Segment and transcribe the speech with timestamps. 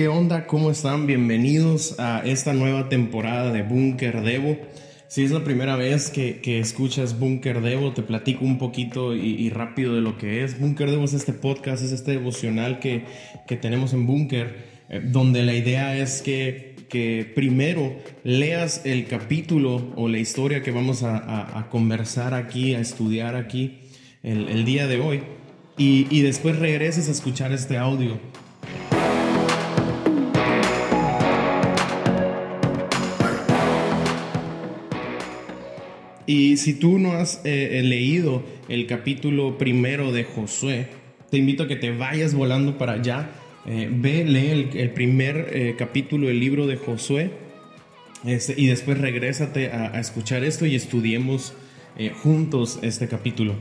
[0.00, 0.46] ¿Qué onda?
[0.46, 1.06] ¿Cómo están?
[1.06, 4.56] Bienvenidos a esta nueva temporada de Bunker Devo.
[5.08, 9.94] Si es la primera vez que, escuchas Bunker Devo, te platico un poquito y, rápido
[9.94, 10.58] de lo que es.
[10.58, 13.04] Bunker Devo es este podcast, es este devocional que,
[13.60, 17.94] tenemos en Bunker, eh, donde la idea es que, que, primero
[18.24, 23.80] leas el capítulo o la historia que vamos a, conversar aquí, a estudiar aquí
[24.22, 25.20] el, día de hoy,
[25.76, 28.18] y, y después regreses a escuchar este audio
[36.30, 40.86] Y si tú no has eh, eh, leído el capítulo primero de Josué,
[41.28, 43.32] te invito a que te vayas volando para allá.
[43.66, 47.32] Eh, ve, lee el, primer capítulo del libro de Josué
[48.24, 51.52] este, y después regrésate a, escuchar esto y estudiemos
[52.22, 53.56] juntos este capítulo.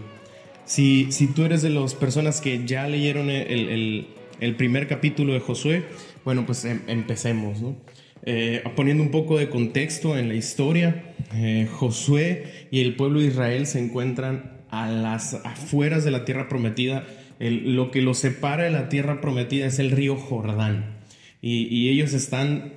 [0.66, 4.06] Si, si tú eres de las personas que ya leyeron el,
[4.40, 5.86] el primer capítulo de Josué,
[6.24, 7.76] bueno, pues em, empecemos, ¿no?
[8.24, 13.28] Eh, poniendo un poco de contexto en la historia, eh, Josué y el pueblo de
[13.28, 17.06] Israel se encuentran a las afueras de la tierra prometida.
[17.40, 20.98] lo que los separa de la tierra prometida es el río Jordán.
[21.42, 22.74] Y, ellos están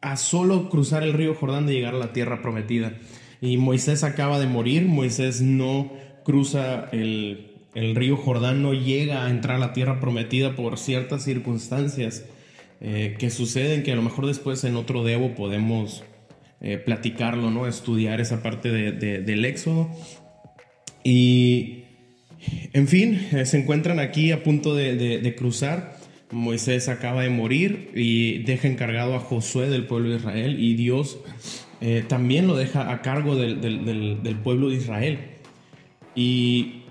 [0.00, 2.94] a solo cruzar el río Jordán de llegar a la tierra prometida.
[3.40, 5.92] Y Moisés acaba de morir, Moisés no
[6.24, 11.22] cruza el, el río Jordán, no llega a entrar a la tierra prometida por ciertas
[11.22, 12.24] circunstancias.
[12.82, 16.02] Eh, que suceden, que a lo mejor después en otro Devo podemos
[16.62, 17.66] eh, platicarlo, ¿no?
[17.66, 19.90] Estudiar esa parte del Éxodo.
[21.04, 21.84] Y,
[22.72, 25.98] en fin, eh, se encuentran aquí a punto de, cruzar.
[26.30, 31.18] Moisés acaba de morir y deja encargado a Josué del pueblo de Israel y Dios
[32.08, 35.18] también lo deja a cargo del, del pueblo de Israel.
[36.14, 36.82] Y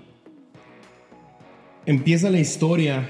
[1.86, 3.08] empieza la historia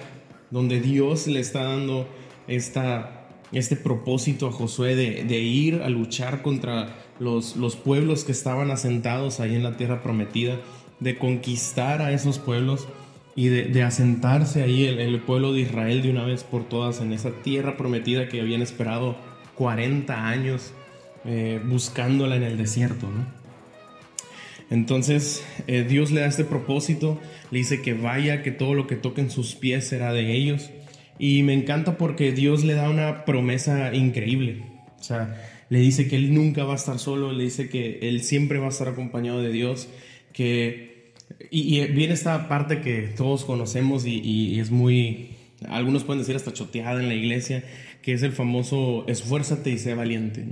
[0.51, 2.07] donde Dios le está dando
[2.51, 8.71] esta, este propósito a Josué de, ir a luchar contra los, los pueblos que estaban
[8.71, 10.59] asentados ahí en la tierra prometida,
[11.01, 12.87] de conquistar a esos pueblos
[13.35, 17.13] y de, asentarse ahí el, el, pueblo de Israel de una vez por todas en
[17.13, 19.17] esa tierra prometida que habían esperado
[19.55, 20.73] 40 años
[21.25, 23.07] eh, buscándola en el desierto.
[24.71, 27.19] Entonces eh, Dios le da este propósito,
[27.51, 30.71] le dice que vaya, que todo lo que toquen sus pies será de ellos.
[31.23, 34.63] Y me encanta porque Dios le da una promesa increíble.
[34.99, 35.39] O sea,
[35.69, 38.67] le dice que Él nunca va a estar solo, le dice que Él siempre va
[38.67, 39.89] a estar acompañado de Dios,
[40.33, 41.13] que...
[41.51, 45.33] Y, viene esta parte que todos conocemos y, es muy...
[45.69, 47.65] Algunos pueden decir hasta choteada en la iglesia,
[48.01, 50.47] que es el famoso esfuérzate y sé valiente.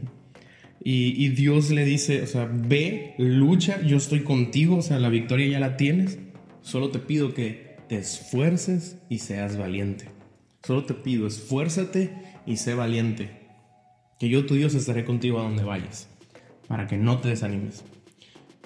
[0.84, 5.08] Y, y, Dios le dice, o sea, ve, lucha, yo estoy contigo, o sea, la
[5.08, 6.18] victoria ya la tienes,
[6.60, 10.17] solo te pido que te esfuerces y seas valiente.
[10.62, 12.10] Solo te pido, esfuérzate
[12.46, 13.30] y sé valiente,
[14.18, 16.08] que yo tu Dios estaré contigo a donde vayas,
[16.66, 17.84] para que no te desanimes.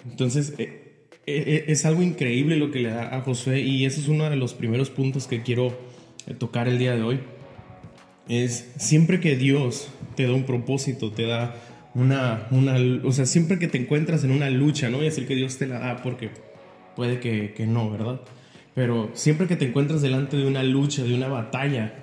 [0.04, 4.00] Entonces, eh, eh, eh, es algo increíble lo que le da a Josué y ese
[4.00, 5.78] es uno de los primeros puntos que quiero
[6.38, 7.20] tocar el día de hoy.
[8.28, 11.54] Es siempre que Dios te da un propósito, te da
[11.94, 15.26] una, una, o sea, siempre que te encuentras en una lucha, no voy a decir
[15.26, 16.30] que Dios te la da porque
[16.96, 18.20] puede que, que no, ¿verdad?
[18.74, 21.94] Pero siempre que te encuentras delante de una lucha, de una batalla,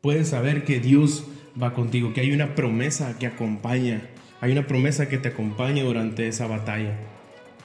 [0.00, 1.24] puedes saber que Dios
[1.60, 4.02] va contigo, que hay una promesa que acompaña,
[4.40, 6.96] hay una promesa que te acompaña durante esa batalla.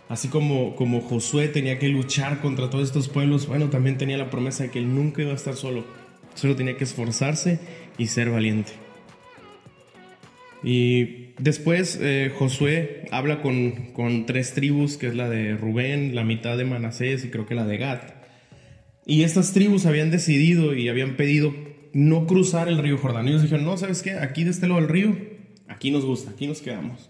[0.09, 4.29] Así como, como Josué tenía que luchar contra todos estos pueblos, bueno, también tenía la
[4.29, 5.85] promesa de que él nunca iba a estar solo,
[6.35, 7.59] solo tenía que esforzarse
[7.97, 8.82] y ser valiente.
[10.63, 16.57] Y después eh, Josué habla con, tres tribus, que es la de Rubén, la mitad
[16.57, 17.99] de Manasés y creo que la de Gad.
[19.05, 21.53] Y estas tribus habían decidido y habían pedido
[21.91, 23.27] no cruzar el río Jordán.
[23.27, 24.13] Y ellos dijeron, no, ¿sabes qué?
[24.13, 25.15] Aquí de este lado del río,
[25.67, 27.09] aquí nos gusta, aquí nos quedamos.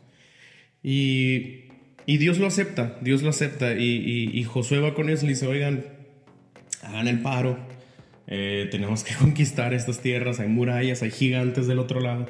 [0.82, 1.62] Y,
[2.06, 3.76] Dios lo acepta, Dios lo acepta.
[3.76, 5.86] Y, Josué va con ellos y le dice, oigan,
[6.82, 7.60] hagan el paro,
[8.26, 12.26] eh, tenemos que conquistar estas tierras, hay murallas, hay gigantes del otro lado.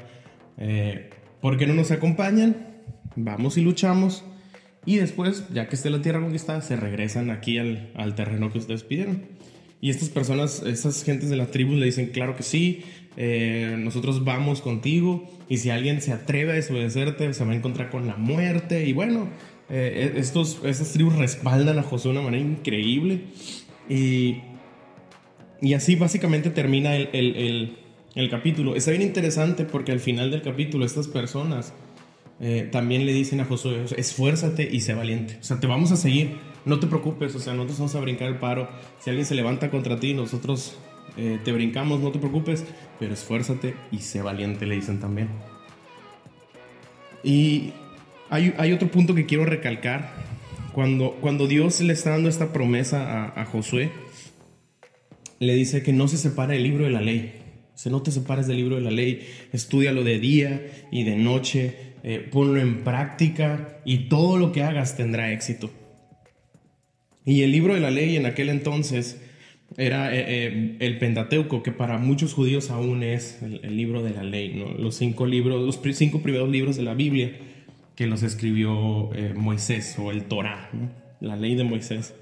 [0.57, 1.09] Eh,
[1.41, 2.55] ¿Por qué no nos acompañan?
[3.15, 4.23] Vamos y luchamos.
[4.85, 8.57] Y después, ya que esté la tierra conquistada, se regresan aquí al, al terreno que
[8.57, 9.23] ustedes pidieron.
[9.79, 12.83] Y estas personas, estas gentes de la tribu le dicen, claro que sí,
[13.17, 15.29] eh, nosotros vamos contigo.
[15.49, 18.85] Y si alguien se atreve a desobedecerte, se va a encontrar con la muerte.
[18.85, 19.27] Y bueno,
[19.69, 23.23] eh, estos, estas tribus respaldan a José de una manera increíble.
[23.89, 24.37] Y,
[25.61, 27.77] y así básicamente termina el, el el
[28.29, 28.75] capítulo.
[28.75, 31.73] Está bien interesante porque al final del capítulo estas personas
[32.39, 35.37] eh, también le dicen a Josué, esfuérzate y sé valiente.
[35.39, 38.27] O sea, te vamos a seguir, no te preocupes, o sea, nosotros vamos a brincar
[38.27, 38.69] el paro.
[38.99, 40.77] Si alguien se levanta contra ti, nosotros
[41.17, 42.65] eh, te brincamos, no te preocupes,
[42.99, 45.29] pero esfuérzate y sé valiente, le dicen también.
[47.23, 47.71] Y
[48.29, 50.33] hay, hay otro punto que quiero recalcar.
[50.73, 53.91] Cuando, cuando Dios le está dando esta promesa a, a Josué,
[55.39, 57.42] le dice que no se separe el libro de la ley.
[57.85, 60.61] O no te separes del libro de la ley, estudialo de día
[60.91, 65.71] y de noche, eh, ponlo en práctica y todo lo que hagas tendrá éxito.
[67.25, 69.21] Y el libro de la ley en aquel entonces
[69.77, 74.23] era eh, eh, el Pentateuco, que para muchos judíos aún es el, libro de la
[74.23, 77.31] ley, los cinco libros, los cinco primeros libros de la Biblia
[77.95, 80.69] que los escribió Moisés o el Torah,
[81.21, 82.15] la ley de Moisés.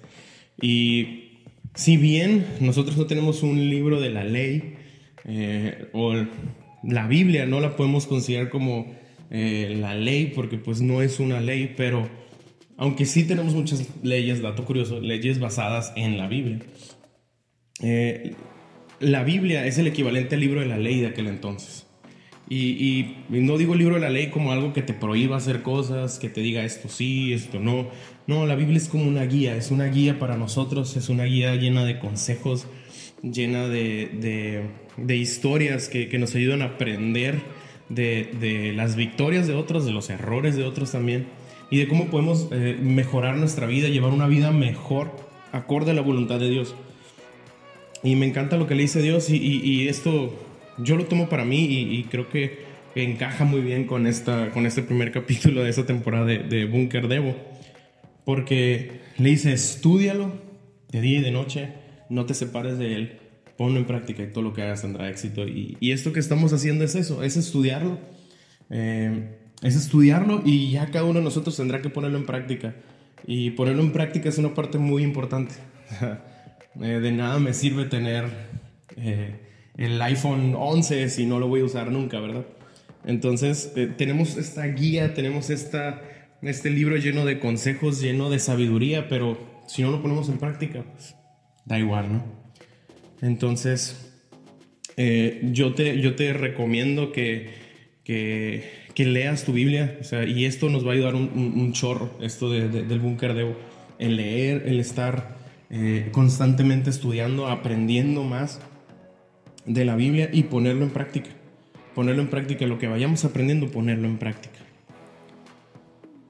[0.61, 1.39] Y
[1.73, 4.75] si bien nosotros no tenemos un libro de la ley,
[5.25, 6.13] eh, o
[6.83, 8.93] la Biblia no la podemos considerar como
[9.29, 12.09] eh, la ley porque pues no es una ley, pero
[12.77, 16.59] aunque sí tenemos muchas leyes, dato curioso, leyes basadas en la Biblia.
[17.81, 18.33] Eh,
[18.99, 21.87] la Biblia es el equivalente al libro de la ley de aquel entonces.
[22.53, 25.61] Y, y, no digo el libro de la ley como algo que te prohíba hacer
[25.61, 27.87] cosas, que te diga esto sí, esto no.
[28.27, 31.55] No, la Biblia es como una guía, es una guía para nosotros, es una guía
[31.55, 32.67] llena de consejos,
[33.23, 37.39] llena de, de, historias que, que, nos ayudan a aprender
[37.87, 41.27] de, de, las victorias de otros, de los errores de otros también,
[41.69, 45.15] y de cómo podemos eh, mejorar nuestra vida, llevar una vida mejor,
[45.53, 46.75] acorde a la voluntad de Dios.
[48.03, 50.33] Y me encanta lo que le dice Dios y, y, esto
[50.77, 52.59] yo lo tomo para mí y, creo que
[52.95, 57.07] encaja muy bien con, esta, con este primer capítulo de esta temporada de, de Bunker
[57.07, 57.35] Devo.
[58.25, 60.31] Porque le dice, estudialo
[60.91, 61.69] de día y de noche,
[62.09, 63.19] no te separes de él,
[63.57, 65.47] ponlo en práctica y todo lo que hagas tendrá éxito.
[65.47, 67.97] Y, esto que estamos haciendo es eso, es estudiarlo.
[68.69, 72.75] Eh, es estudiarlo y ya cada uno de nosotros tendrá que ponerlo en práctica.
[73.25, 75.55] Y ponerlo en práctica es una parte muy importante.
[76.81, 78.23] Eh, de nada me sirve tener
[78.95, 79.35] eh,
[79.77, 82.45] el iPhone 11 si no lo voy a usar nunca, ¿verdad?
[83.05, 89.37] Entonces, tenemos esta guía, tenemos este libro lleno de consejos, lleno de sabiduría, pero
[89.67, 91.15] si no lo ponemos en práctica, pues
[91.65, 92.23] da igual, ¿no?
[93.21, 94.11] Entonces,
[94.97, 97.49] eh, yo, te, yo te recomiendo que,
[98.03, 102.51] que, leas tu Biblia, o sea, y esto nos va a ayudar un, chorro, esto
[102.51, 103.55] del búnker de
[103.97, 105.37] el leer, el estar
[105.71, 108.59] eh, constantemente estudiando, aprendiendo más
[109.65, 111.29] de la Biblia y ponerlo en práctica.
[111.95, 114.59] Ponerlo en práctica, lo que vayamos aprendiendo, ponerlo en práctica.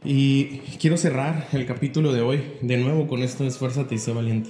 [0.04, 4.50] Y quiero cerrar el capítulo de hoy de nuevo con esto, esfuérzate y sé valiente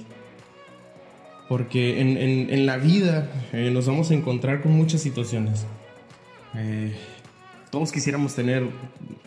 [1.52, 5.66] porque en, la vida eh, nos vamos a encontrar con muchas situaciones.
[6.56, 6.94] Eh,
[7.70, 8.66] todos quisiéramos tener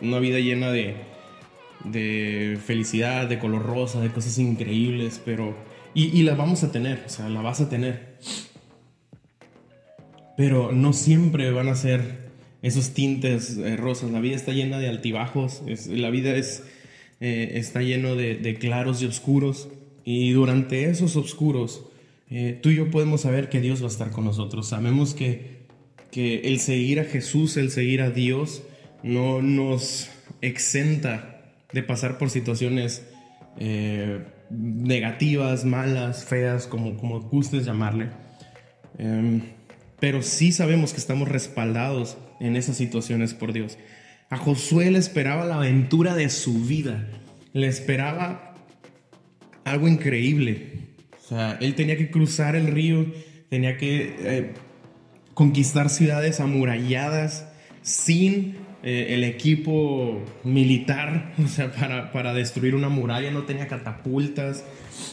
[0.02, 0.96] una vida llena de,
[1.84, 5.54] de felicidad, de color rosa, de cosas increíbles, pero...
[5.94, 8.18] Y, la vamos a tener, o sea, la vas a tener.
[10.36, 12.26] Pero no siempre van a ser
[12.62, 14.10] esos tintes eh, rosas.
[14.10, 16.62] La vida está llena de altibajos, la vida es,
[17.20, 19.68] está lleno de, de claros y oscuros.
[20.04, 21.82] Y durante esos oscuros
[22.28, 24.68] eh, tú y yo podemos saber que Dios va a estar con nosotros.
[24.68, 25.66] Sabemos que,
[26.10, 28.62] que el seguir a Jesús, el seguir a Dios,
[29.02, 30.10] no nos
[30.40, 33.06] exenta de pasar por situaciones
[33.58, 38.10] eh, negativas, malas, feas, como, como gustes llamarle.
[38.98, 39.42] Em,
[40.00, 43.78] pero sí sabemos que estamos respaldados en esas situaciones por Dios.
[44.30, 47.06] A Josué le esperaba la aventura de su vida,
[47.52, 48.54] le esperaba
[49.64, 50.86] algo increíble,
[51.24, 53.06] o sea, él tenía que cruzar el río,
[53.48, 54.54] tenía que eh,
[55.34, 57.46] conquistar ciudades amuralladas
[57.86, 64.64] sin eh, el equipo militar, o sea, para, para, destruir una muralla, no tenía catapultas,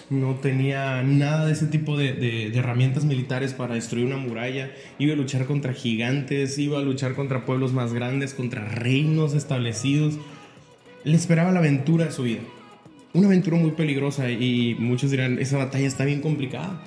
[0.09, 5.13] no tenía nada de ese tipo de, de, herramientas militares para destruir una muralla, iba
[5.13, 10.15] a luchar contra gigantes, iba a luchar contra pueblos más grandes, contra reinos establecidos,
[11.03, 12.41] le esperaba la aventura de su vida
[13.13, 16.81] una aventura muy peligrosa y muchos dirán, esa batalla está bien complicada.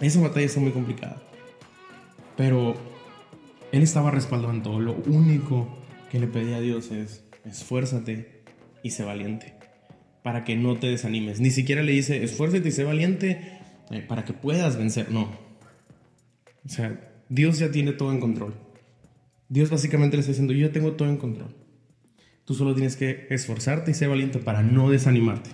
[0.00, 1.20] Esa batalla está muy complicada.
[2.36, 2.76] Pero
[3.76, 4.80] él estaba respaldado en todo.
[4.80, 5.68] Lo único
[6.10, 8.42] que le pedía a Dios es, esfuérzate
[8.82, 9.54] y sé valiente.
[10.22, 11.40] Para que no te desanimes.
[11.40, 15.10] Ni siquiera le dice, esfuérzate y sé valiente eh, para que puedas vencer.
[15.10, 15.30] No.
[16.64, 18.54] O sea, Dios ya tiene todo en control.
[19.48, 21.54] Dios básicamente le está diciendo, yo tengo todo en control.
[22.44, 25.50] Tú solo tienes que esforzarte y ser valiente para no desanimarte.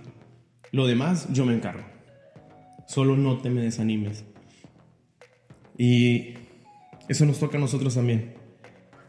[0.71, 1.85] Lo demás yo me encargo.
[2.87, 4.25] Solo no te me desanimes.
[5.77, 6.35] Y
[7.09, 8.35] eso nos toca a nosotros también.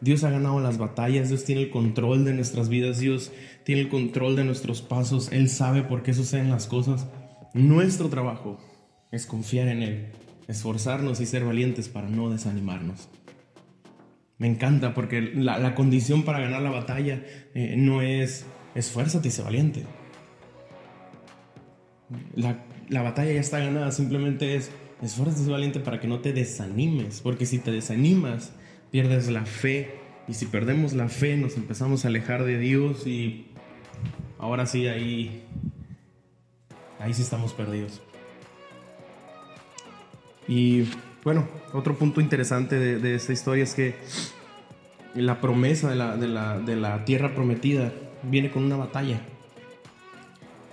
[0.00, 3.32] Dios ha ganado las batallas, Dios tiene el control de nuestras vidas, Dios
[3.64, 7.06] tiene el control de nuestros pasos, Él sabe por qué suceden las cosas.
[7.54, 8.58] Nuestro trabajo
[9.10, 10.06] es confiar en Él,
[10.48, 13.08] esforzarnos y ser valientes para no desanimarnos.
[14.36, 17.24] Me encanta porque la, condición para ganar la batalla
[17.54, 19.86] eh, no es esfuérzate y sé valiente.
[22.34, 24.70] La, la, batalla ya está ganada, simplemente es
[25.04, 28.52] esfuérzate valiente para que no te desanimes, porque si te desanimas,
[28.90, 33.46] pierdes la fe, y si perdemos la fe, nos empezamos a alejar de Dios y
[34.38, 35.44] ahora sí, ahí,
[36.98, 38.00] ahí sí estamos perdidos.
[40.48, 40.88] Y
[41.22, 43.94] bueno, otro punto interesante de, esta historia es que
[45.14, 47.92] la promesa de la, tierra prometida
[48.22, 49.20] viene con una batalla.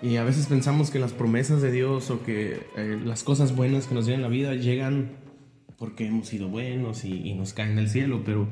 [0.01, 3.86] Y a veces pensamos que las promesas de Dios o que eh, las cosas buenas
[3.86, 5.12] que nos llegan en la vida llegan
[5.77, 8.48] porque hemos sido buenos y, nos caen del cielo, pero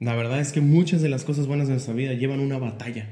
[0.00, 3.08] la verdad es que muchas de las cosas buenas de nuestra vida llevan una batalla.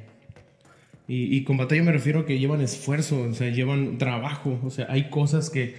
[1.08, 4.70] Y, y, con batalla me refiero a que llevan esfuerzo, o sea, llevan trabajo, o
[4.70, 5.74] sea, hay cosas que,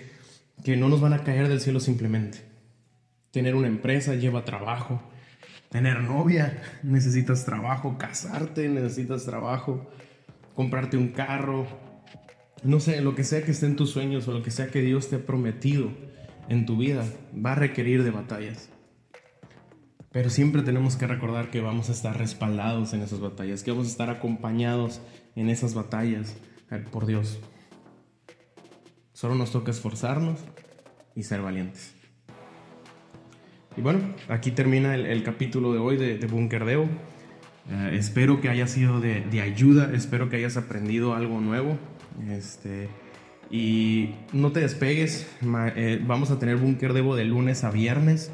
[0.63, 2.39] que no nos van a caer del cielo simplemente.
[3.31, 5.01] Tener una empresa lleva trabajo.
[5.69, 7.97] Tener novia, necesitas trabajo.
[7.97, 9.89] Casarte, necesitas trabajo.
[10.55, 11.67] Comprarte un carro.
[12.63, 14.81] No sé, lo que sea que esté en tus sueños o lo que sea que
[14.81, 15.91] Dios te ha prometido
[16.49, 18.69] en tu vida, va a requerir de batallas.
[20.11, 23.87] Pero siempre tenemos que recordar que vamos a estar respaldados en esas batallas, que vamos
[23.87, 25.01] a estar acompañados
[25.35, 26.37] en esas batallas
[26.71, 27.39] eh, por Dios.
[29.11, 30.39] Solo nos toca esforzarnos
[31.15, 31.93] y ser valientes.
[33.75, 36.87] Y bueno, aquí termina el, capítulo de hoy de, de Bunker Deo.
[37.69, 41.77] Eh, espero que haya sido de, ayuda, espero que hayas aprendido algo nuevo.
[42.29, 42.89] Este,
[43.49, 45.27] y no te despegues,
[45.75, 48.31] eh, vamos a tener Bunker Devo de lunes a viernes.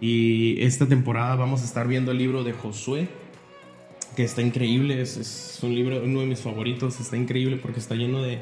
[0.00, 3.08] Y esta temporada vamos a estar viendo el libro de Josué,
[4.16, 8.22] que está increíble, es, un libro, uno de mis favoritos, está increíble porque está lleno
[8.22, 8.38] de,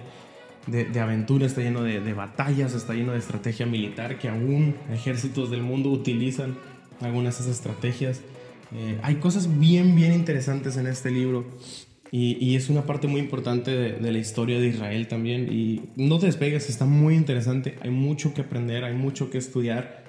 [0.69, 5.63] de, aventura, está lleno de, batallas, está lleno de estrategia militar que aún ejércitos del
[5.63, 6.57] mundo utilizan
[7.01, 8.21] algunas de esas estrategias.
[8.75, 11.47] Eh, hay cosas bien, bien interesantes en este libro
[12.11, 15.53] y, es una parte muy importante de, la historia de Israel también.
[15.53, 20.05] Y no te despegues, está muy interesante, hay mucho que aprender, hay mucho que estudiar.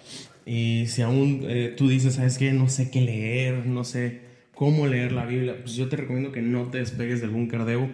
[0.46, 2.54] Y si aún eh, tú dices, ¿sabes qué?
[2.54, 4.22] No sé qué leer, no sé
[4.56, 7.90] cómo leer la Biblia, pues yo te recomiendo que no te despegues del búnker Debo.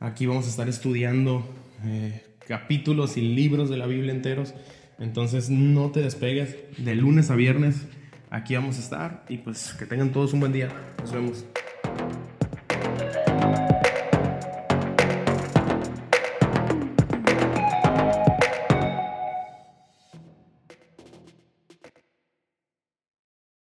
[0.00, 1.44] Aquí vamos a estar estudiando
[1.84, 4.54] eh, capítulos y libros de la Biblia enteros.
[5.00, 7.86] Entonces no te despegues de lunes a viernes.
[8.30, 10.68] Aquí vamos a estar y pues que tengan todos un buen día.
[10.98, 11.44] Nos vemos.